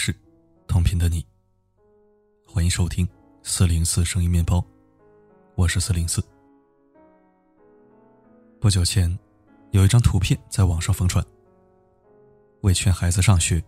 [0.00, 0.14] 是，
[0.68, 1.26] 同频的你。
[2.46, 3.06] 欢迎收听
[3.42, 4.64] 四零四声音面包，
[5.56, 6.22] 我是四零四。
[8.60, 9.18] 不久前，
[9.72, 11.22] 有一张图片在网上疯传。
[12.60, 13.60] 为劝孩子上学，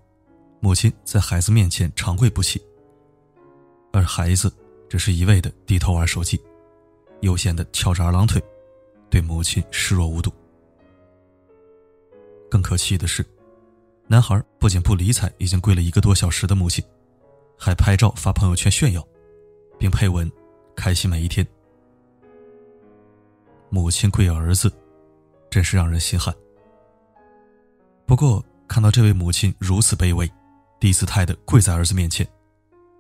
[0.61, 2.65] 母亲在孩子面前长跪不起，
[3.93, 4.55] 而孩子
[4.89, 6.41] 只是一味的低头玩手机，
[7.23, 8.41] 悠闲的翘着二郎腿，
[9.11, 10.33] 对母亲视若无睹。
[12.49, 13.27] 更可气的是。
[14.11, 16.85] 男孩不仅不理睬已经跪了一个多小时的母亲，
[17.57, 19.07] 还拍照发朋友圈炫耀，
[19.79, 20.29] 并配文
[20.75, 21.47] “开心每一天”。
[23.71, 24.69] 母亲跪儿子，
[25.49, 26.35] 真是让人心寒。
[28.05, 30.29] 不过看到这位母亲如此卑微，
[30.81, 32.27] 低姿态的跪在儿子面前，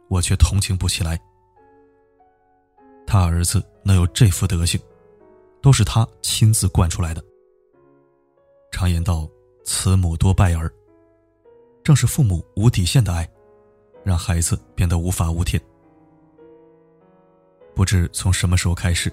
[0.06, 1.20] 我却同情不起来。
[3.04, 4.80] 他儿子能有这副德行，
[5.60, 7.20] 都是他亲自惯出来的。
[8.70, 9.28] 常言道
[9.66, 10.72] ：“慈母多败儿。”
[11.82, 13.28] 正是父母无底线的爱，
[14.04, 15.60] 让孩子变得无法无天。
[17.74, 19.12] 不知从什么时候开始，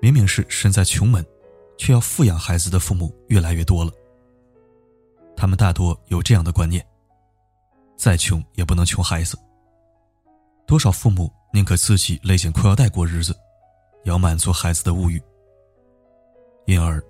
[0.00, 1.24] 明明是身在穷门，
[1.78, 3.92] 却要富养孩子的父母越来越多了。
[5.36, 6.84] 他们大多有这样的观念：
[7.96, 9.38] 再穷也不能穷孩子。
[10.66, 13.32] 多少父母宁可自己勒紧裤腰带过日子，
[14.04, 15.22] 也要满足孩子的物欲，
[16.64, 17.00] 因而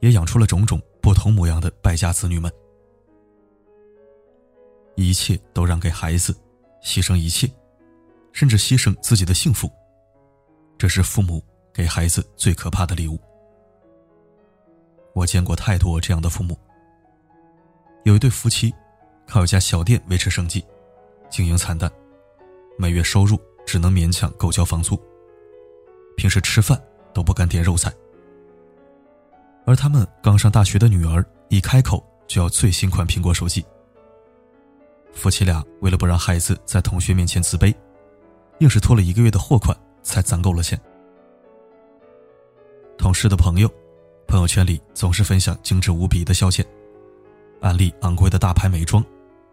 [0.00, 2.52] 也养出了种种不同模样的败家子女们。
[4.96, 6.36] 一切都让给孩子，
[6.82, 7.48] 牺牲一切，
[8.32, 9.70] 甚至牺牲自己的幸福。
[10.78, 13.20] 这是父母给孩子最可怕的礼物。
[15.14, 16.58] 我见过太多这样的父母。
[18.04, 18.74] 有一对夫妻，
[19.26, 20.64] 靠一家小店维持生计，
[21.30, 21.90] 经营惨淡，
[22.78, 25.00] 每月收入只能勉强够交房租。
[26.16, 27.92] 平时吃饭都不敢点肉菜。
[29.66, 33.64] 而他们刚上大学的女儿，一开口就要最新款苹果手机。
[35.16, 37.74] 夫妻俩为了不让孩子在同学面前自卑，
[38.60, 40.78] 硬是拖了一个月的货款才攒够了钱。
[42.98, 43.68] 同事的朋友，
[44.28, 46.62] 朋友圈里总是分享精致无比的消遣，
[47.62, 49.02] 安利昂贵的大牌美妆，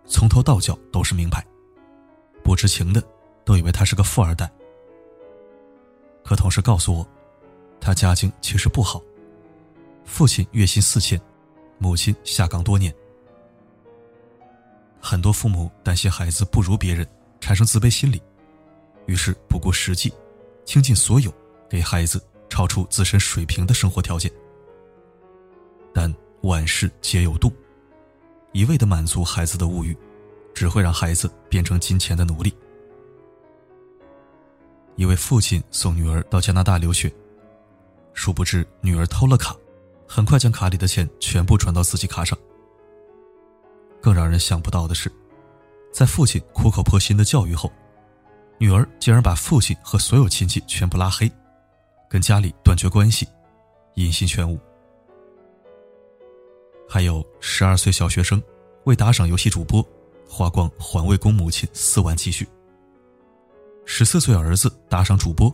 [0.05, 1.43] 从头到脚都是名牌。
[2.43, 3.01] 不知情的
[3.45, 4.51] 都以为他是个富二代。
[6.25, 7.07] 可同事告诉我，
[7.79, 9.01] 他家境其实不好，
[10.03, 11.19] 父亲月薪四千，
[11.77, 12.93] 母亲下岗多年。
[15.05, 17.05] 很多父母担心孩子不如别人，
[17.41, 18.21] 产生自卑心理，
[19.05, 20.13] 于是不顾实际，
[20.63, 21.31] 倾尽所有
[21.69, 24.31] 给孩子超出自身水平的生活条件。
[25.93, 26.11] 但
[26.43, 27.51] 万事皆有度，
[28.53, 29.95] 一味的满足孩子的物欲，
[30.53, 32.55] 只会让孩子变成金钱的奴隶。
[34.95, 37.13] 一位父亲送女儿到加拿大留学，
[38.13, 39.53] 殊不知女儿偷了卡，
[40.07, 42.39] 很快将卡里的钱全部转到自己卡上。
[44.03, 45.09] 更让人想不到的是，
[45.89, 47.71] 在父亲苦口婆心的教育后，
[48.57, 51.31] 女儿竟然把父亲和所有亲戚全部拉黑，
[52.09, 53.25] 跟家里断绝关系，
[53.93, 54.59] 音信全无。
[56.85, 58.43] 还有十二岁小学生
[58.83, 59.81] 为打赏游戏主播，
[60.27, 62.45] 花光环卫工母亲四万积蓄；
[63.85, 65.49] 十四岁儿子打赏主播，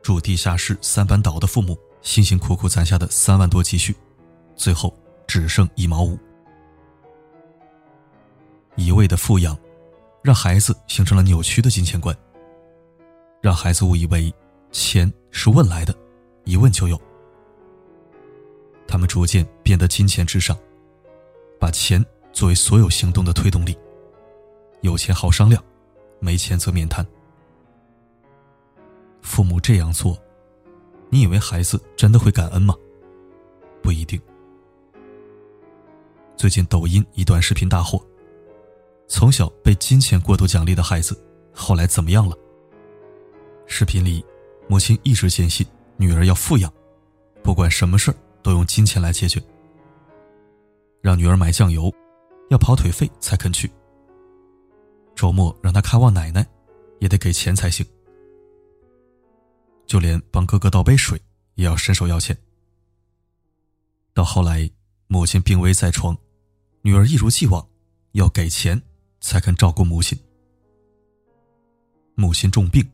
[0.00, 3.96] 住地下室三班倒的父母辛辛苦苦攒下的三万多积蓄，
[4.54, 4.96] 最后
[5.26, 6.16] 只剩一毛五。
[8.80, 9.56] 一味的富养，
[10.22, 12.16] 让孩子形成了扭曲的金钱观，
[13.42, 14.32] 让孩子误以为
[14.72, 15.94] 钱是问来的，
[16.44, 16.98] 一问就有。
[18.88, 20.58] 他们逐渐变得金钱至上，
[21.58, 22.02] 把钱
[22.32, 23.76] 作为所有行动的推动力。
[24.80, 25.62] 有钱好商量，
[26.18, 27.06] 没钱则免谈。
[29.20, 30.18] 父母这样做，
[31.10, 32.74] 你以为孩子真的会感恩吗？
[33.82, 34.18] 不一定。
[36.34, 38.02] 最近抖音一段视频大火。
[39.10, 41.20] 从小被金钱过度奖励的孩子，
[41.52, 42.38] 后来怎么样了？
[43.66, 44.24] 视频里，
[44.68, 46.72] 母亲一直坚信女儿要富养，
[47.42, 49.42] 不管什么事都用金钱来解决。
[51.02, 51.92] 让女儿买酱油，
[52.50, 53.68] 要跑腿费才肯去。
[55.16, 56.46] 周末让她看望奶奶，
[57.00, 57.84] 也得给钱才行。
[59.86, 61.20] 就连帮哥哥倒杯水，
[61.56, 62.36] 也要伸手要钱。
[64.14, 64.70] 到后来，
[65.08, 66.16] 母亲病危在床，
[66.82, 67.66] 女儿一如既往
[68.12, 68.80] 要给钱。
[69.20, 70.18] 才肯照顾母亲。
[72.14, 72.86] 母亲重病，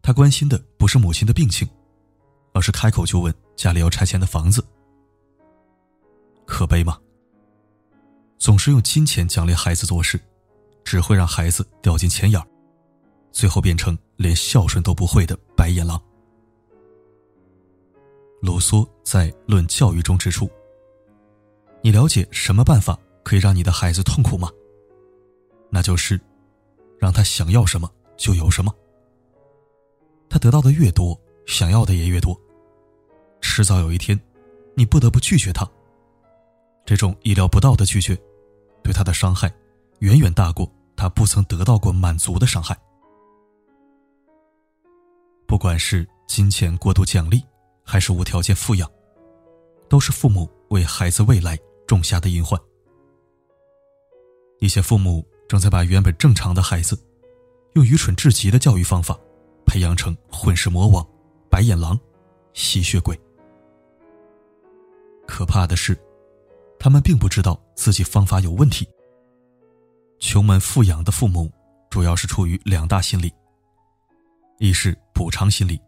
[0.00, 1.68] 他关心的不是母亲的病情，
[2.52, 4.64] 而是开口就问家里要拆迁的房子。
[6.46, 6.98] 可悲吗？
[8.38, 10.20] 总是用金钱奖励孩子做事，
[10.84, 12.46] 只会让孩子掉进钱眼儿，
[13.32, 16.00] 最后变成连孝顺都不会的白眼狼。
[18.40, 20.50] 卢梭在《论教育》中指出
[21.80, 24.50] ：“你了解什么办法可以让你的孩子痛苦吗？”
[25.74, 26.20] 那就是
[27.00, 28.72] 让他想要什么就有什么。
[30.28, 32.40] 他得到的越多，想要的也越多。
[33.40, 34.18] 迟早有一天，
[34.76, 35.68] 你不得不拒绝他。
[36.86, 38.16] 这种意料不到的拒绝，
[38.84, 39.52] 对他的伤害，
[39.98, 42.78] 远远大过他不曾得到过满足的伤害。
[45.44, 47.42] 不管是金钱过度奖励，
[47.82, 48.88] 还是无条件富养，
[49.88, 52.60] 都是父母为孩子未来种下的隐患。
[54.60, 57.00] 一些父母正在把原本正常的孩子，
[57.74, 59.16] 用愚蠢至极的教育方法，
[59.64, 61.06] 培养成混世魔王、
[61.48, 61.96] 白眼狼、
[62.54, 63.16] 吸血鬼。
[65.28, 65.96] 可怕的是，
[66.76, 68.84] 他们并不知道自己方法有问题。
[70.18, 71.48] 穷门富养的父母，
[71.88, 73.32] 主要是出于两大心理：
[74.58, 75.80] 一是补偿心理。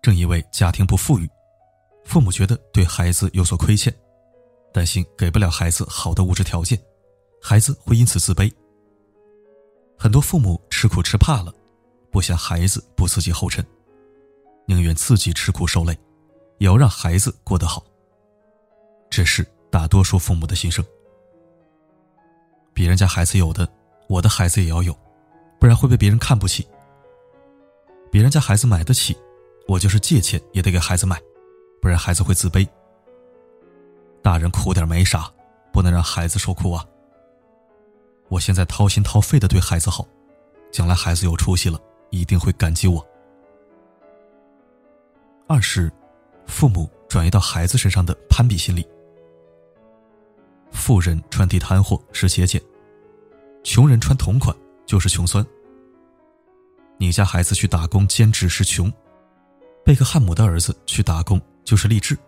[0.00, 1.28] 正因为家庭不富裕，
[2.04, 3.92] 父母觉得对孩子有所亏欠，
[4.72, 6.80] 担心给不了孩子好的物质条件，
[7.40, 8.52] 孩子会因此自卑。
[9.98, 11.52] 很多父母吃苦吃怕了，
[12.10, 13.64] 不想孩子步自己后尘，
[14.66, 15.96] 宁愿自己吃苦受累，
[16.58, 17.84] 也要让孩子过得好。
[19.08, 20.84] 这是大多数父母的心声。
[22.74, 23.66] 别人家孩子有的，
[24.08, 24.94] 我的孩子也要有，
[25.58, 26.66] 不然会被别人看不起。
[28.10, 29.16] 别人家孩子买得起，
[29.66, 31.20] 我就是借钱也得给孩子买，
[31.80, 32.68] 不然孩子会自卑。
[34.22, 35.32] 大人苦点没啥，
[35.72, 36.84] 不能让孩子受苦啊。
[38.28, 40.06] 我现在掏心掏肺的对孩子好，
[40.72, 41.80] 将来孩子有出息了，
[42.10, 43.06] 一定会感激我。
[45.46, 45.92] 二是，
[46.46, 48.86] 父母转移到孩子身上的攀比心理。
[50.72, 52.60] 富人穿地摊货是节俭，
[53.62, 55.46] 穷人穿同款就是穷酸。
[56.98, 58.92] 你家孩子去打工兼职是穷，
[59.84, 62.18] 贝克汉姆的儿子去打工就是励志。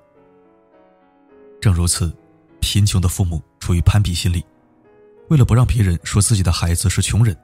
[1.60, 2.14] 正如此，
[2.60, 4.44] 贫穷的父母处于攀比心理，
[5.28, 7.36] 为了不让别人说自己的孩子是穷人，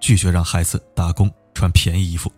[0.00, 2.32] 拒绝让孩子打工穿便宜衣服，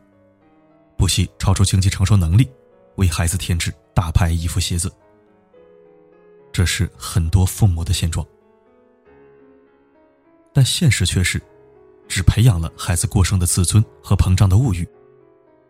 [0.96, 2.48] 不惜超出经济承受能力，
[2.96, 4.92] 为孩子添置大牌衣服鞋子。
[6.52, 8.26] 这是很多父母的现状，
[10.52, 11.40] 但现实却是，
[12.08, 14.84] 只培养了孩子过剩的自尊和膨胀的物欲，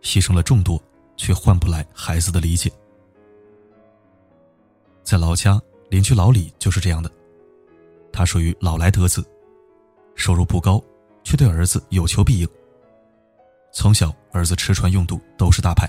[0.00, 0.82] 牺牲了众多，
[1.14, 2.72] 却换不来孩子的理解。
[5.02, 5.60] 在老家，
[5.90, 7.10] 邻居老李就是这样的，
[8.18, 9.24] 他属于老来得子，
[10.16, 10.82] 收入不高，
[11.22, 12.48] 却对儿子有求必应。
[13.72, 15.88] 从小，儿子吃穿用度都是大牌。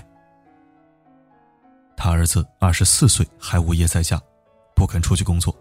[1.96, 4.16] 他儿子二十四岁还无业在家。
[4.76, 5.52] 不肯出去工作，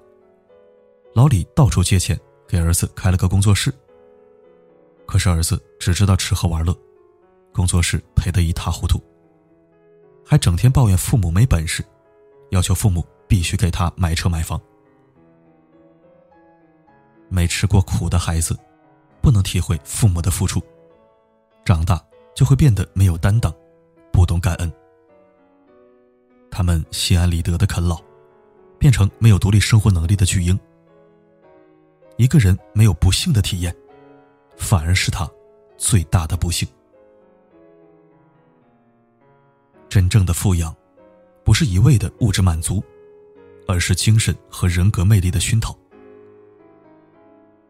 [1.15, 2.15] 老李到处借钱
[2.47, 3.73] 给儿子开了个工作室。
[5.07, 6.77] 可是儿子只知道吃喝玩乐，
[7.51, 9.01] 工作室赔得一塌糊涂，
[10.23, 11.83] 还整天抱怨父母没本事，
[12.51, 14.61] 要求父母必须给他买车买房。
[17.29, 18.57] 没吃过苦的孩子，
[19.21, 20.61] 不能体会父母的付出，
[21.63, 22.03] 长大
[22.35, 23.53] 就会变得没有担当，
[24.11, 24.71] 不懂感恩。
[26.51, 27.99] 他们心安理得的啃老。
[28.79, 30.57] 变成没有独立生活能力的巨婴。
[32.15, 33.75] 一个人没有不幸的体验，
[34.55, 35.29] 反而是他
[35.77, 36.65] 最大的不幸。
[39.89, 40.73] 真正的富养，
[41.43, 42.81] 不是一味的物质满足，
[43.67, 45.77] 而是精神和人格魅力的熏陶。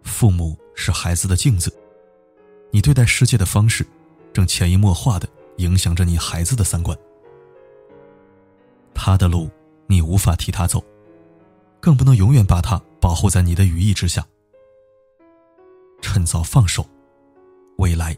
[0.04, 1.74] 父母是孩子的镜子，
[2.72, 3.86] 你对待世界的方式，
[4.34, 5.28] 正潜移默化的
[5.58, 6.98] 影响着你孩子的三观。
[8.94, 9.50] 他的路，
[9.88, 10.84] 你无法替他走。
[11.82, 14.28] 更不能永远把他保护在你的羽翼之下，
[16.02, 16.86] 趁早放手，
[17.78, 18.18] 未来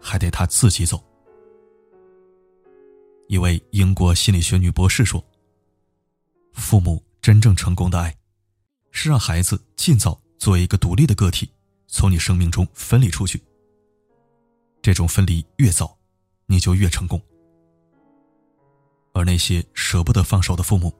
[0.00, 1.02] 还得他自己走。
[3.26, 5.24] 一位英国心理学女博士说
[6.54, 8.16] ：“父母真正成功的爱，
[8.92, 11.48] 是让孩子尽早作为一个独立的个体，
[11.86, 13.40] 从你生命中分离出去。
[14.82, 15.96] 这种分离越早，
[16.46, 17.22] 你就越成功。
[19.12, 20.92] 而那些舍不得放手的父母。”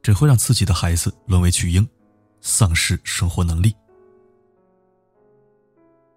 [0.00, 1.86] 只会让自己的孩子沦为巨婴，
[2.40, 3.74] 丧失生活能力。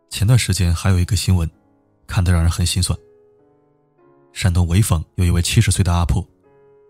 [0.10, 1.50] 前段时间还有一个新闻，
[2.08, 2.98] 看得让人很心酸。
[4.32, 6.26] 山东潍坊有一位七十岁的阿婆，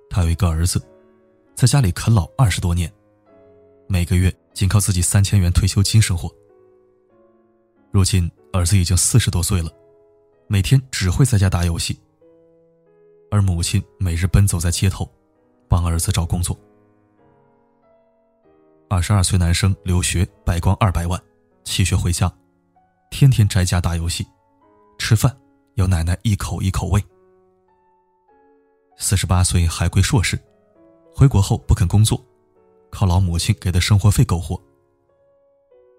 [0.09, 0.85] 她有一个儿子，
[1.55, 2.91] 在家里啃老二十多年，
[3.87, 6.29] 每个月仅靠自己三千元退休金生活。
[7.91, 9.71] 如今儿子已经四十多岁了，
[10.47, 11.99] 每天只会在家打游戏，
[13.29, 15.09] 而母亲每日奔走在街头，
[15.67, 16.57] 帮儿子找工作。
[18.89, 21.21] 二十二岁男生留学败光二百万，
[21.63, 22.31] 弃学回家，
[23.09, 24.25] 天天宅家打游戏，
[24.97, 25.35] 吃饭
[25.75, 27.01] 要奶奶一口一口喂。
[28.97, 30.37] 四十八岁海归硕士，
[31.15, 32.21] 回国后不肯工作，
[33.01, 34.61] 靠老母亲给的生活费苟活。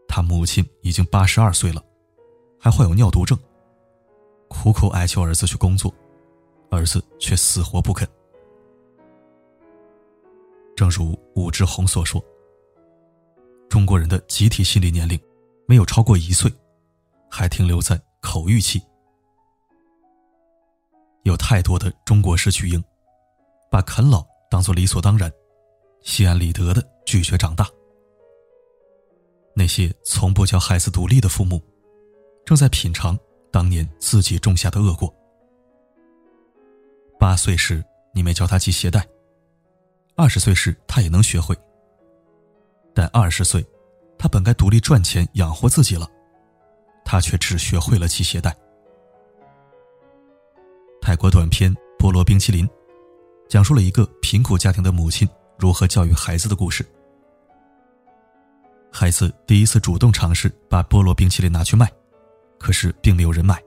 [0.06, 1.84] 他母亲已经八十二岁了，
[2.60, 3.36] 还患有尿毒症，
[4.48, 5.92] 苦苦哀求儿子去工作，
[6.70, 8.08] 儿子却死活不肯。
[10.76, 12.24] 正如武志红所说
[13.68, 15.20] ：“中国人的集体心理年龄
[15.66, 16.48] 没有超过一岁，
[17.28, 18.80] 还停留在口欲期。
[21.24, 22.80] 有太多的中国式巨婴，
[23.72, 25.28] 把啃老当做理所当然，
[26.02, 27.66] 心安理得的拒绝长大。
[29.54, 31.60] 那些从不教孩子独立的父母，
[32.44, 33.18] 正在品尝
[33.50, 35.12] 当年自己种下的恶果。
[37.18, 39.06] 八岁时，你没教他系鞋带。”
[40.16, 41.56] 二十岁时，他也能学会。
[42.94, 43.64] 但二十岁，
[44.18, 46.06] 他本该独立赚钱养活自己了，
[47.04, 48.54] 他却只学会了系鞋带。
[51.00, 52.66] 泰国短片《菠萝冰淇淋》，
[53.48, 55.28] 讲述了一个贫苦家庭的母亲
[55.62, 56.84] 如何教育孩子的故事。
[58.90, 61.88] 孩子第一次主动尝试把菠萝冰淇淋拿去卖，
[62.58, 63.62] 可是并没有人买。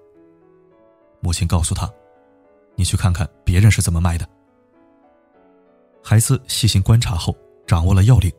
[1.21, 1.89] 母亲告诉他
[2.75, 4.27] ：“你去看看别人是怎么卖的。”
[6.03, 7.33] 孩子细心观察后，
[7.65, 8.29] 掌握了要领。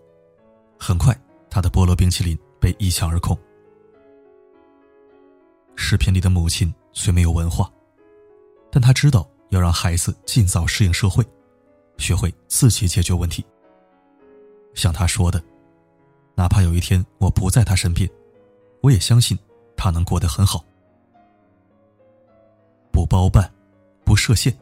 [0.78, 3.34] 很快，他的菠萝冰淇淋被一抢而空。
[5.76, 7.72] 视频里的母亲虽没有文化，
[8.70, 11.24] 但她知道要让孩子尽早适应社会，
[11.98, 13.44] 学会自己解决问题。
[14.74, 15.42] 像他说的
[16.34, 18.08] ：“哪怕有一天我不在他身边，
[18.82, 19.38] 我也相信
[19.76, 20.64] 他能过得很好。”
[22.92, 23.52] 不包办，
[24.04, 24.56] 不设限。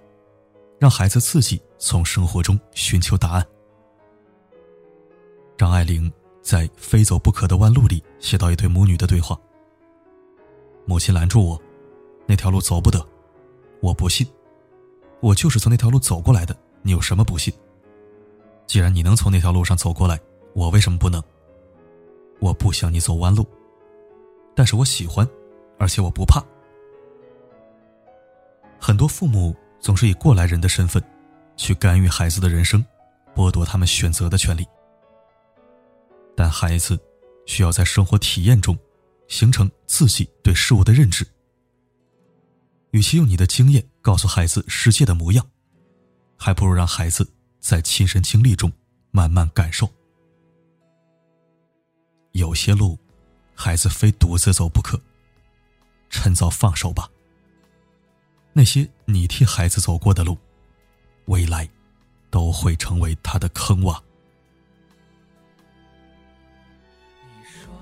[0.81, 3.47] 让孩子自己从生活中寻求答案。
[5.57, 6.13] 张爱玲
[6.43, 9.39] 在《非走不可的弯路》里写到一对母女的对话
[10.85, 11.63] ：“母亲拦住我，
[12.27, 13.03] 那条路走不得，
[13.81, 14.27] 我不信，
[15.21, 17.53] 我就是从那条路走过来的，你有什么不信？
[18.69, 20.21] 既然你能从那条路上走过来，
[20.55, 21.21] 我为什么不能？
[22.39, 23.45] 我不想你走弯路，
[24.55, 25.29] 但是我喜欢，
[25.79, 26.41] 而且我不怕。”
[28.79, 29.53] 很多父母。
[29.81, 31.05] 总是以过来人的身份，
[31.59, 32.83] 去干预孩子的人生，
[33.35, 34.67] 剥夺他们选择的权利。
[36.35, 36.99] 但孩子
[37.45, 38.79] 需要在生活体验中，
[39.29, 41.23] 形成自己对事物的认知。
[42.93, 45.47] 与其用你的经验告诉孩子世界的模样，
[46.45, 47.27] 还不如让孩子
[47.59, 48.71] 在亲身经历中
[49.11, 49.89] 慢慢感受。
[52.33, 52.99] 有些路，
[53.55, 55.01] 孩子非独自走不可，
[56.11, 57.09] 趁早放手吧。
[58.53, 60.37] 那些你替孩子走过的路，
[61.25, 61.67] 未来
[62.29, 63.99] 都会成为他的坑洼。
[67.23, 67.73] 你说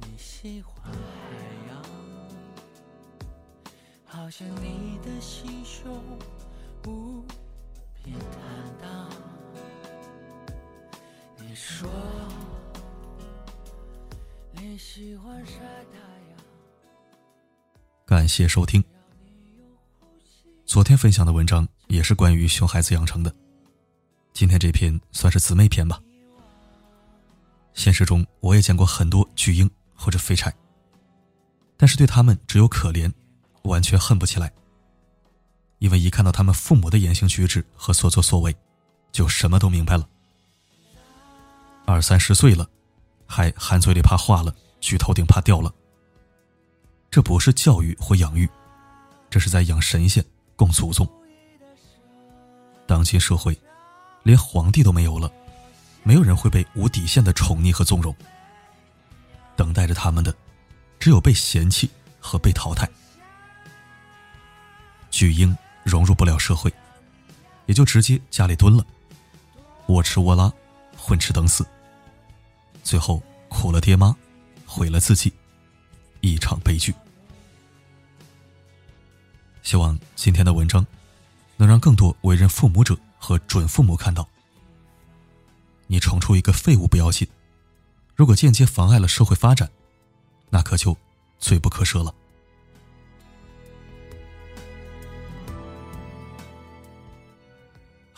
[0.00, 0.79] 你喜欢
[4.38, 5.92] 你的心胸
[6.86, 7.20] 无
[8.04, 9.10] 比坦荡。
[11.36, 11.90] 你说
[14.52, 16.38] 你喜欢晒太阳。
[18.06, 18.82] 感谢收听。
[20.64, 23.34] 昨天分享的文章也是关于熊孩子养成的，
[24.32, 26.00] 今天这篇算是姊妹篇吧。
[27.74, 30.54] 现实中我也见过很多巨婴或者废柴，
[31.76, 33.12] 但是对他们只有可怜，
[33.62, 34.52] 完全恨不起来。
[35.78, 38.54] 因为一看到他们父母的言行举止和所作所为，
[39.12, 40.06] 就什么都明白了。
[41.86, 42.68] 二三十岁了，
[43.26, 45.72] 还含嘴里怕化了，举头顶怕掉了。
[47.10, 48.48] 这不是教育或养育，
[49.30, 50.24] 这是在养神仙
[50.54, 51.08] 供祖宗。
[52.86, 53.58] 当今社会，
[54.22, 55.32] 连皇帝都没有了，
[56.02, 58.14] 没有人会被无底线的宠溺和纵容。
[59.56, 60.34] 等待着他们的，
[60.98, 61.90] 只有被嫌弃
[62.20, 62.88] 和被淘汰。
[65.10, 66.72] 巨婴融入不了社会，
[67.66, 68.84] 也就直接家里蹲了，
[69.86, 70.52] 我吃我拉，
[70.96, 71.66] 混吃等死，
[72.82, 74.14] 最后苦了爹妈，
[74.66, 75.32] 毁了自己。
[76.22, 76.94] 一场悲剧。
[79.62, 80.86] 希望今天的文章
[81.56, 84.28] 能让更多为人父母者和准父母看到：
[85.86, 87.26] 你宠出一个废物不要紧，
[88.14, 89.70] 如果间接妨碍了社会发展，
[90.50, 90.94] 那可就
[91.38, 92.14] 罪不可赦了。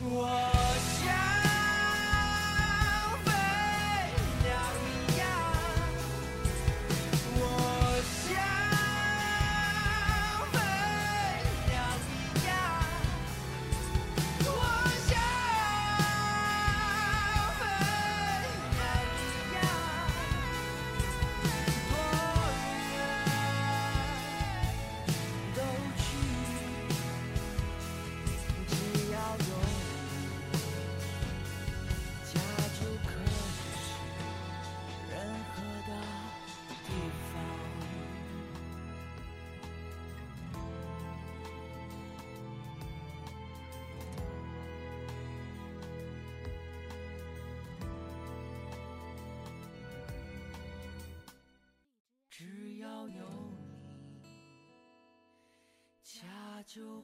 [0.00, 0.47] Whoa.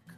[0.06, 0.13] 可。